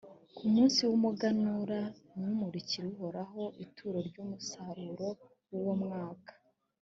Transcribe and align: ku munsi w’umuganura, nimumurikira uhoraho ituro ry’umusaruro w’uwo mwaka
ku 0.35 0.43
munsi 0.53 0.79
w’umuganura, 0.89 1.79
nimumurikira 2.15 2.85
uhoraho 2.93 3.41
ituro 3.65 3.97
ry’umusaruro 4.07 5.07
w’uwo 5.49 5.73
mwaka 5.83 6.33